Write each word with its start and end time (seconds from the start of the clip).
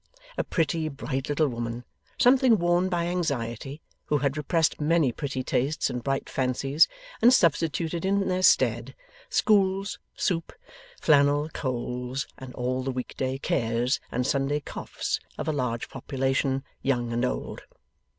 A 0.35 0.43
pretty, 0.43 0.89
bright 0.89 1.29
little 1.29 1.47
woman, 1.47 1.83
something 2.17 2.57
worn 2.57 2.89
by 2.89 3.05
anxiety, 3.05 3.83
who 4.05 4.17
had 4.17 4.35
repressed 4.35 4.81
many 4.81 5.11
pretty 5.11 5.43
tastes 5.43 5.91
and 5.91 6.03
bright 6.03 6.27
fancies, 6.27 6.87
and 7.21 7.31
substituted 7.31 8.03
in 8.03 8.27
their 8.27 8.41
stead, 8.41 8.95
schools, 9.29 9.99
soup, 10.15 10.53
flannel, 10.99 11.49
coals, 11.53 12.25
and 12.39 12.51
all 12.55 12.81
the 12.81 12.89
week 12.89 13.15
day 13.15 13.37
cares 13.37 13.99
and 14.11 14.25
Sunday 14.25 14.59
coughs 14.59 15.19
of 15.37 15.47
a 15.47 15.53
large 15.53 15.87
population, 15.87 16.63
young 16.81 17.13
and 17.13 17.23
old. 17.23 17.61